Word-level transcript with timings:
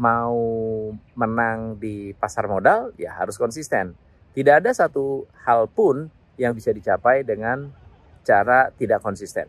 mau 0.00 0.40
menang 1.12 1.76
di 1.76 2.16
pasar 2.16 2.48
modal 2.48 2.96
ya 2.96 3.12
harus 3.20 3.36
konsisten. 3.36 3.92
Tidak 4.32 4.64
ada 4.64 4.72
satu 4.72 5.28
hal 5.44 5.68
pun 5.68 6.08
yang 6.40 6.56
bisa 6.56 6.72
dicapai 6.72 7.20
dengan 7.20 7.68
cara 8.24 8.72
tidak 8.80 9.04
konsisten. 9.04 9.44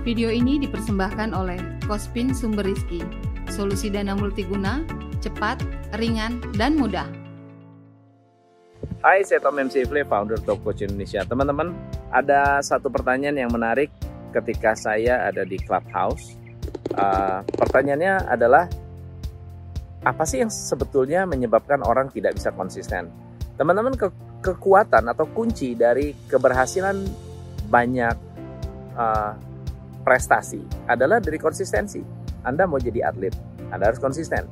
Video 0.00 0.32
ini 0.32 0.58
dipersembahkan 0.58 1.36
oleh 1.36 1.60
Kospin 1.84 2.32
Sumber 2.32 2.66
Rizki, 2.66 3.04
solusi 3.52 3.92
dana 3.92 4.16
multiguna, 4.16 4.82
cepat, 5.22 5.60
ringan, 6.00 6.40
dan 6.56 6.74
mudah. 6.74 7.19
Hai, 9.00 9.24
saya 9.24 9.40
Tom 9.40 9.56
MC 9.56 9.88
Ifle, 9.88 10.04
founder 10.04 10.36
Top 10.44 10.60
Coach 10.60 10.84
Indonesia. 10.84 11.24
Teman-teman, 11.24 11.72
ada 12.12 12.60
satu 12.60 12.92
pertanyaan 12.92 13.32
yang 13.32 13.48
menarik 13.48 13.88
ketika 14.28 14.76
saya 14.76 15.24
ada 15.24 15.40
di 15.40 15.56
Clubhouse. 15.56 16.36
Uh, 16.92 17.40
pertanyaannya 17.56 18.28
adalah, 18.28 18.68
apa 20.04 20.20
sih 20.28 20.44
yang 20.44 20.52
sebetulnya 20.52 21.24
menyebabkan 21.24 21.80
orang 21.80 22.12
tidak 22.12 22.36
bisa 22.36 22.52
konsisten? 22.52 23.08
Teman-teman, 23.56 23.96
ke 23.96 24.12
kekuatan 24.44 25.08
atau 25.08 25.24
kunci 25.32 25.72
dari 25.72 26.12
keberhasilan 26.28 27.00
banyak 27.72 28.16
uh, 29.00 29.32
prestasi 30.04 30.60
adalah 30.92 31.24
dari 31.24 31.40
konsistensi. 31.40 32.04
Anda 32.44 32.68
mau 32.68 32.76
jadi 32.76 33.08
atlet, 33.08 33.32
Anda 33.72 33.96
harus 33.96 34.00
konsisten. 34.04 34.44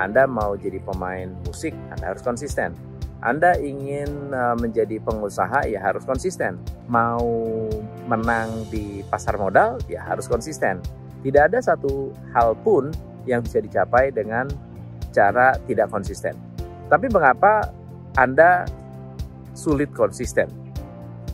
Anda 0.00 0.24
mau 0.24 0.56
jadi 0.56 0.80
pemain 0.80 1.28
musik, 1.44 1.76
Anda 1.92 2.16
harus 2.16 2.24
konsisten. 2.24 2.88
Anda 3.20 3.52
ingin 3.60 4.32
uh, 4.32 4.56
menjadi 4.56 4.96
pengusaha 5.04 5.68
ya 5.68 5.80
harus 5.84 6.08
konsisten. 6.08 6.56
Mau 6.88 7.68
menang 8.08 8.64
di 8.72 9.04
pasar 9.12 9.36
modal 9.36 9.76
ya 9.92 10.00
harus 10.08 10.24
konsisten. 10.24 10.80
Tidak 11.20 11.52
ada 11.52 11.60
satu 11.60 12.16
hal 12.32 12.56
pun 12.64 12.88
yang 13.28 13.44
bisa 13.44 13.60
dicapai 13.60 14.08
dengan 14.08 14.48
cara 15.12 15.52
tidak 15.68 15.92
konsisten. 15.92 16.32
Tapi 16.88 17.12
mengapa 17.12 17.68
Anda 18.16 18.64
sulit 19.52 19.92
konsisten? 19.92 20.48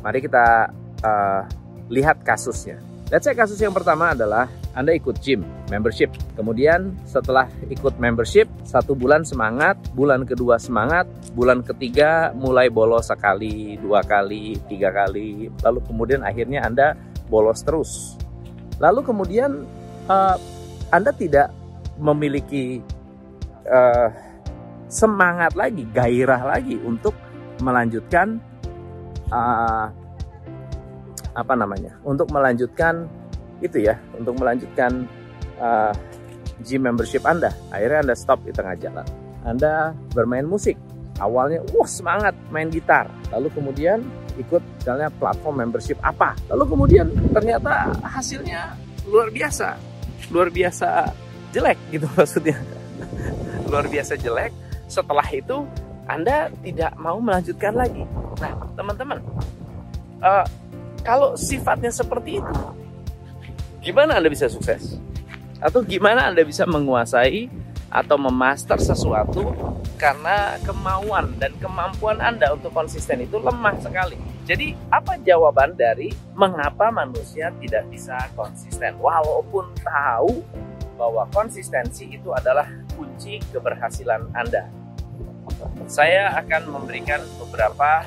Mari 0.03 0.19
kita 0.27 0.75
uh, 1.07 1.43
lihat 1.87 2.27
kasusnya. 2.27 2.83
Let's 3.07 3.23
say 3.23 3.39
kasus 3.39 3.63
yang 3.63 3.71
pertama 3.71 4.19
adalah 4.19 4.51
Anda 4.75 4.91
ikut 4.91 5.23
gym, 5.23 5.47
membership. 5.71 6.11
Kemudian 6.35 6.91
setelah 7.07 7.47
ikut 7.71 7.95
membership, 8.03 8.51
satu 8.67 8.99
bulan 8.99 9.23
semangat, 9.23 9.79
bulan 9.95 10.27
kedua 10.27 10.59
semangat, 10.59 11.07
bulan 11.31 11.63
ketiga 11.63 12.35
mulai 12.35 12.67
bolos 12.67 13.07
sekali, 13.07 13.79
dua 13.79 14.03
kali, 14.03 14.59
tiga 14.67 14.91
kali, 14.91 15.55
lalu 15.63 15.79
kemudian 15.87 16.27
akhirnya 16.27 16.67
Anda 16.67 16.99
bolos 17.31 17.63
terus. 17.63 18.19
Lalu 18.83 19.07
kemudian 19.07 19.63
uh, 20.11 20.37
Anda 20.91 21.15
tidak 21.15 21.55
memiliki 22.03 22.83
uh, 23.71 24.11
semangat 24.91 25.55
lagi, 25.55 25.87
gairah 25.95 26.43
lagi 26.43 26.75
untuk 26.83 27.15
melanjutkan 27.63 28.43
uh, 29.31 29.95
apa 31.37 31.53
namanya 31.53 31.93
untuk 32.01 32.33
melanjutkan 32.33 33.05
itu 33.61 33.85
ya 33.85 34.01
untuk 34.17 34.41
melanjutkan 34.41 35.05
uh, 35.61 35.93
gym 36.65 36.85
membership 36.89 37.25
Anda. 37.29 37.53
Akhirnya 37.69 38.09
Anda 38.09 38.15
stop 38.17 38.41
di 38.45 38.53
tengah 38.53 38.77
jalan. 38.81 39.07
Anda 39.45 39.93
bermain 40.17 40.49
musik. 40.49 40.77
Awalnya 41.17 41.65
wah 41.73 41.89
semangat 41.89 42.37
main 42.53 42.69
gitar. 42.69 43.09
Lalu 43.33 43.49
kemudian 43.53 44.05
ikut 44.37 44.61
misalnya 44.81 45.09
platform 45.17 45.65
membership 45.65 45.97
apa. 46.05 46.37
Lalu 46.53 46.65
kemudian 46.77 47.07
ternyata 47.33 47.93
hasilnya 48.05 48.77
luar 49.09 49.33
biasa. 49.33 49.77
Luar 50.33 50.49
biasa 50.53 51.13
jelek 51.53 51.79
gitu 51.93 52.07
maksudnya. 52.19 52.57
Luar 53.69 53.89
biasa 53.89 54.17
jelek. 54.21 54.53
Setelah 54.87 55.25
itu 55.33 55.65
anda 56.07 56.53
tidak 56.63 56.93
mau 57.01 57.19
melanjutkan 57.19 57.75
lagi. 57.75 58.05
Nah 58.39 58.53
teman-teman 58.77 59.19
uh, 60.21 60.45
kalau 61.07 61.39
sifatnya 61.39 61.95
seperti 61.95 62.43
itu, 62.43 62.55
gimana 63.79 64.19
Anda 64.19 64.27
bisa 64.27 64.51
sukses? 64.51 64.99
Atau 65.63 65.87
gimana 65.87 66.27
Anda 66.27 66.43
bisa 66.43 66.67
menguasai 66.67 67.47
atau 67.87 68.19
memaster 68.19 68.75
sesuatu 68.83 69.55
karena 69.95 70.59
kemauan 70.67 71.39
dan 71.39 71.55
kemampuan 71.63 72.19
Anda 72.19 72.51
untuk 72.51 72.75
konsisten 72.75 73.23
itu 73.23 73.39
lemah 73.39 73.79
sekali. 73.79 74.19
Jadi, 74.43 74.75
apa 74.91 75.15
jawaban 75.23 75.79
dari 75.79 76.11
mengapa 76.35 76.91
manusia 76.91 77.55
tidak 77.63 77.87
bisa 77.87 78.19
konsisten? 78.35 78.99
Walaupun 78.99 79.79
tahu 79.87 80.43
bahwa 80.99 81.23
konsistensi 81.31 82.19
itu 82.19 82.35
adalah 82.35 82.67
kunci 82.99 83.39
keberhasilan 83.55 84.27
Anda. 84.35 84.67
Saya 85.87 86.35
akan 86.43 86.75
memberikan 86.75 87.23
beberapa 87.39 88.03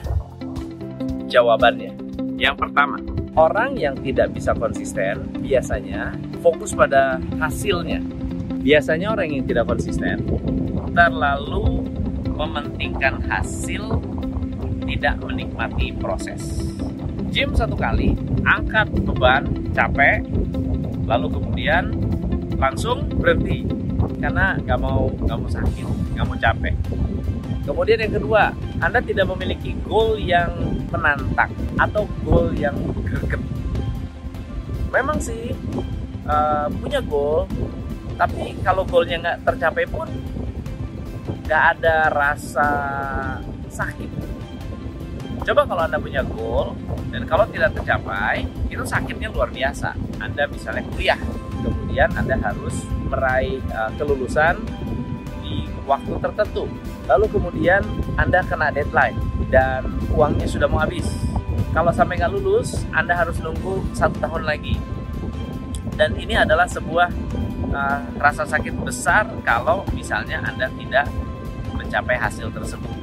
jawabannya. 1.32 2.09
Yang 2.40 2.56
pertama, 2.56 2.96
orang 3.36 3.76
yang 3.76 4.00
tidak 4.00 4.32
bisa 4.32 4.56
konsisten 4.56 5.28
biasanya 5.44 6.16
fokus 6.40 6.72
pada 6.72 7.20
hasilnya. 7.36 8.00
Biasanya 8.64 9.12
orang 9.12 9.28
yang 9.36 9.44
tidak 9.44 9.68
konsisten 9.68 10.24
terlalu 10.96 11.84
mementingkan 12.32 13.20
hasil, 13.28 14.00
tidak 14.88 15.20
menikmati 15.20 15.92
proses. 16.00 16.72
Gym 17.28 17.52
satu 17.52 17.76
kali, 17.76 18.16
angkat 18.48 18.88
beban, 19.04 19.44
capek, 19.76 20.24
lalu 21.04 21.28
kemudian 21.36 21.92
langsung 22.56 23.04
berhenti 23.20 23.68
karena 24.24 24.56
nggak 24.64 24.80
mau 24.80 25.12
nggak 25.12 25.38
mau 25.44 25.52
sakit, 25.52 25.88
nggak 26.16 26.26
mau 26.26 26.38
capek. 26.40 26.76
Kemudian 27.70 28.02
yang 28.02 28.18
kedua, 28.18 28.50
Anda 28.82 28.98
tidak 28.98 29.30
memiliki 29.30 29.78
goal 29.86 30.18
yang 30.18 30.50
menantang 30.90 31.54
atau 31.78 32.10
goal 32.26 32.50
yang 32.58 32.74
greget. 33.06 33.38
Memang 34.90 35.22
sih 35.22 35.54
uh, 36.26 36.66
punya 36.82 36.98
goal, 37.06 37.46
tapi 38.18 38.58
kalau 38.66 38.82
goalnya 38.90 39.22
nggak 39.22 39.40
tercapai 39.46 39.86
pun 39.86 40.10
nggak 41.46 41.64
ada 41.78 42.10
rasa 42.10 42.70
sakit. 43.70 44.10
Coba 45.46 45.62
kalau 45.70 45.86
Anda 45.86 46.02
punya 46.02 46.26
goal 46.26 46.74
dan 47.14 47.30
kalau 47.30 47.46
tidak 47.54 47.78
tercapai, 47.78 48.50
itu 48.66 48.82
sakitnya 48.82 49.30
luar 49.30 49.54
biasa. 49.54 49.94
Anda 50.18 50.50
misalnya 50.50 50.90
kuliah, 50.90 51.22
kemudian 51.62 52.10
Anda 52.18 52.34
harus 52.34 52.82
meraih 53.14 53.62
uh, 53.78 53.94
kelulusan 53.94 54.58
di 55.46 55.70
waktu 55.86 56.18
tertentu 56.18 56.66
lalu 57.10 57.26
kemudian 57.34 57.82
Anda 58.16 58.46
kena 58.46 58.70
deadline 58.70 59.18
dan 59.50 59.90
uangnya 60.14 60.46
sudah 60.46 60.70
mau 60.70 60.80
habis. 60.86 61.10
Kalau 61.74 61.90
sampai 61.90 62.22
nggak 62.22 62.34
lulus, 62.34 62.86
Anda 62.94 63.18
harus 63.18 63.42
nunggu 63.42 63.82
satu 63.98 64.22
tahun 64.22 64.46
lagi. 64.46 64.78
Dan 65.98 66.16
ini 66.16 66.38
adalah 66.38 66.70
sebuah 66.70 67.10
uh, 67.74 68.00
rasa 68.22 68.46
sakit 68.48 68.72
besar 68.86 69.28
kalau 69.44 69.84
misalnya 69.92 70.40
Anda 70.46 70.70
tidak 70.78 71.10
mencapai 71.76 72.16
hasil 72.16 72.54
tersebut. 72.54 72.94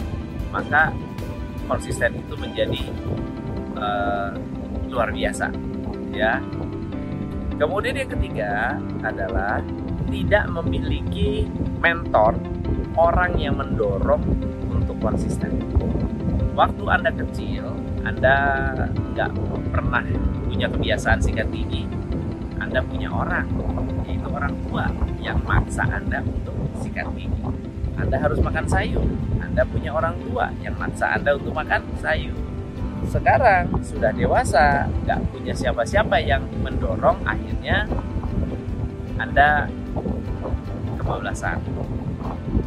Maka 0.54 0.94
konsisten 1.66 2.16
itu 2.16 2.34
menjadi 2.38 2.82
uh, 3.76 4.32
luar 4.88 5.10
biasa, 5.10 5.50
ya. 6.14 6.38
Kemudian 7.58 7.98
yang 7.98 8.10
ketiga 8.12 8.76
adalah 9.02 9.60
tidak 10.06 10.44
memiliki 10.52 11.44
mentor 11.82 12.38
orang 12.96 13.36
yang 13.36 13.60
mendorong 13.60 14.24
untuk 14.72 14.96
konsisten. 14.98 15.60
Waktu 16.56 16.84
Anda 16.88 17.12
kecil, 17.12 17.68
Anda 18.02 18.34
nggak 19.12 19.30
pernah 19.68 20.02
punya 20.48 20.66
kebiasaan 20.72 21.20
sikat 21.20 21.52
gigi, 21.52 21.84
Anda 22.56 22.80
punya 22.80 23.12
orang, 23.12 23.44
yaitu 24.08 24.24
orang 24.32 24.56
tua 24.64 24.88
yang 25.20 25.36
maksa 25.44 25.84
Anda 25.84 26.24
untuk 26.24 26.56
sikat 26.80 27.12
gigi. 27.12 27.44
Anda 28.00 28.16
harus 28.16 28.40
makan 28.40 28.64
sayur, 28.64 29.04
Anda 29.40 29.68
punya 29.68 29.92
orang 29.92 30.16
tua 30.24 30.48
yang 30.64 30.76
maksa 30.80 31.12
Anda 31.12 31.36
untuk 31.36 31.52
makan 31.52 31.84
sayur. 32.00 32.36
Sekarang 33.12 33.68
sudah 33.84 34.08
dewasa, 34.16 34.88
nggak 35.04 35.20
punya 35.28 35.52
siapa-siapa 35.52 36.16
yang 36.24 36.40
mendorong, 36.64 37.20
akhirnya 37.28 37.84
Anda 39.20 39.68
kebablasan 40.96 41.60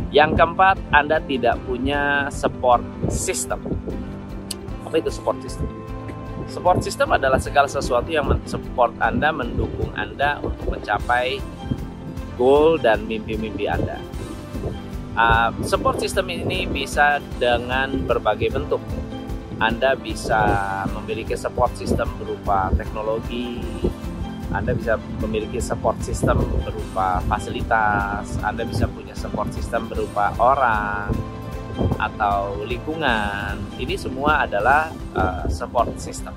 yang 0.09 0.33
keempat, 0.33 0.81
Anda 0.89 1.21
tidak 1.21 1.61
punya 1.69 2.33
support 2.33 2.81
system. 3.13 3.61
Apa 4.81 4.97
itu 4.97 5.13
support 5.13 5.37
system? 5.45 5.69
Support 6.49 6.81
system 6.81 7.13
adalah 7.13 7.37
segala 7.37 7.69
sesuatu 7.69 8.09
yang 8.09 8.25
mensupport 8.25 8.89
Anda, 8.97 9.29
mendukung 9.29 9.93
Anda 9.93 10.41
untuk 10.41 10.65
mencapai 10.73 11.37
goal 12.41 12.81
dan 12.81 13.05
mimpi-mimpi 13.05 13.69
Anda. 13.69 14.01
Uh, 15.13 15.53
support 15.61 16.01
system 16.01 16.25
ini 16.33 16.65
bisa 16.65 17.21
dengan 17.37 18.09
berbagai 18.09 18.49
bentuk. 18.49 18.81
Anda 19.61 19.93
bisa 19.93 20.41
memiliki 20.89 21.37
support 21.37 21.75
system 21.77 22.09
berupa 22.17 22.73
teknologi, 22.73 23.61
Anda 24.49 24.73
bisa 24.73 24.97
memiliki 25.21 25.61
support 25.61 26.01
system 26.01 26.41
berupa 26.65 27.21
fasilitas, 27.29 28.41
Anda 28.41 28.65
bisa 28.65 28.89
punya 28.89 29.13
support 29.13 29.53
system 29.53 29.85
berupa 29.85 30.33
orang 30.41 31.13
atau 32.01 32.65
lingkungan. 32.65 33.55
Ini 33.77 33.95
semua 33.95 34.43
adalah 34.43 34.89
uh, 35.13 35.45
support 35.47 35.93
system. 36.01 36.33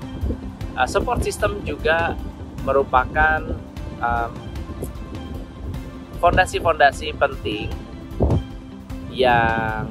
Uh, 0.77 0.85
support 0.85 1.25
system 1.25 1.59
juga 1.65 2.13
merupakan 2.63 3.43
fondasi-fondasi 6.19 7.15
um, 7.15 7.19
penting 7.19 7.67
yang 9.11 9.87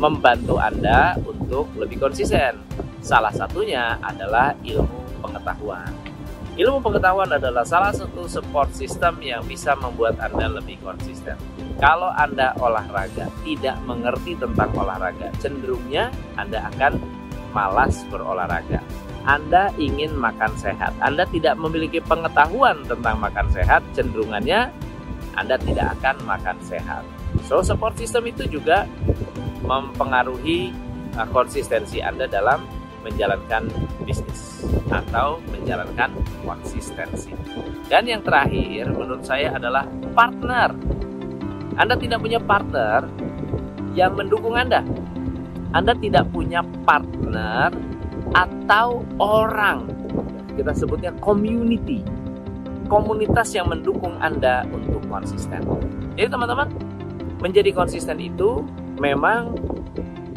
membantu 0.00 0.56
Anda 0.56 1.18
untuk 1.22 1.68
lebih 1.76 2.00
konsisten. 2.00 2.56
Salah 3.04 3.32
satunya 3.34 4.00
adalah 4.00 4.56
ilmu 4.64 5.20
pengetahuan. 5.20 5.99
Ilmu 6.60 6.84
pengetahuan 6.84 7.32
adalah 7.32 7.64
salah 7.64 7.88
satu 7.88 8.28
support 8.28 8.68
system 8.76 9.16
yang 9.24 9.40
bisa 9.48 9.72
membuat 9.80 10.20
Anda 10.20 10.60
lebih 10.60 10.76
konsisten. 10.84 11.32
Kalau 11.80 12.12
Anda 12.12 12.52
olahraga 12.60 13.32
tidak 13.40 13.80
mengerti 13.88 14.36
tentang 14.36 14.68
olahraga, 14.76 15.32
cenderungnya 15.40 16.12
Anda 16.36 16.68
akan 16.68 17.00
malas 17.56 18.04
berolahraga. 18.12 18.84
Anda 19.24 19.72
ingin 19.80 20.12
makan 20.12 20.52
sehat, 20.60 20.92
Anda 21.00 21.24
tidak 21.32 21.56
memiliki 21.56 21.96
pengetahuan 22.04 22.84
tentang 22.84 23.16
makan 23.24 23.48
sehat, 23.56 23.80
cenderungannya 23.96 24.68
Anda 25.40 25.56
tidak 25.64 25.96
akan 25.96 26.28
makan 26.28 26.60
sehat. 26.60 27.08
So 27.48 27.64
support 27.64 27.96
system 27.96 28.28
itu 28.28 28.44
juga 28.44 28.84
mempengaruhi 29.64 30.76
uh, 31.16 31.24
konsistensi 31.32 32.04
Anda 32.04 32.28
dalam 32.28 32.68
menjalankan 33.00 33.68
bisnis 34.04 34.64
atau 34.92 35.40
menjalankan 35.48 36.12
konsistensi. 36.44 37.32
Dan 37.88 38.06
yang 38.06 38.22
terakhir 38.24 38.92
menurut 38.92 39.24
saya 39.24 39.56
adalah 39.56 39.88
partner. 40.12 40.74
Anda 41.80 41.96
tidak 41.96 42.20
punya 42.20 42.38
partner 42.42 43.08
yang 43.96 44.14
mendukung 44.14 44.54
Anda. 44.58 44.84
Anda 45.72 45.94
tidak 45.96 46.28
punya 46.34 46.60
partner 46.84 47.72
atau 48.36 49.06
orang. 49.22 49.88
Kita 50.54 50.74
sebutnya 50.76 51.14
community. 51.22 52.04
Komunitas 52.90 53.54
yang 53.54 53.70
mendukung 53.70 54.18
Anda 54.18 54.66
untuk 54.66 55.06
konsisten. 55.06 55.62
Jadi 56.18 56.26
teman-teman, 56.26 56.68
menjadi 57.38 57.70
konsisten 57.70 58.18
itu 58.18 58.66
memang 58.98 59.54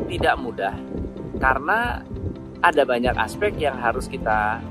tidak 0.08 0.38
mudah 0.38 0.76
karena 1.42 2.06
ada 2.64 2.88
banyak 2.88 3.14
aspek 3.20 3.52
yang 3.60 3.76
harus 3.76 4.08
kita 4.08 4.64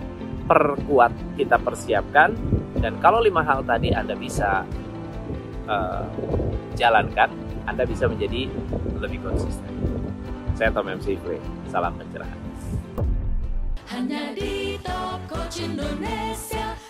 perkuat, 0.49 1.13
kita 1.37 1.61
persiapkan 1.61 2.35
dan 2.81 2.97
kalau 2.99 3.21
lima 3.21 3.45
hal 3.45 3.63
tadi 3.63 3.93
Anda 3.93 4.17
bisa 4.17 4.65
uh, 5.69 6.09
jalankan, 6.75 7.31
Anda 7.69 7.85
bisa 7.85 8.09
menjadi 8.09 8.49
lebih 8.99 9.21
konsisten. 9.23 9.71
Saya 10.57 10.73
Tom 10.73 10.89
MC 10.89 11.21
Kue, 11.21 11.37
salam 11.69 11.95
pencerahan. 12.01 12.41
Hanya 13.93 14.33
di 14.33 14.81
Top 14.81 15.21
Coach 15.29 15.61
Indonesia 15.61 16.82